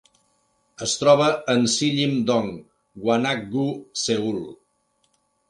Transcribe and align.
Es 0.85 0.95
troba 1.01 1.27
en 1.53 1.61
Sillim-dong, 1.73 2.49
Gwanak-gu, 3.05 3.67
Seül. 4.07 4.43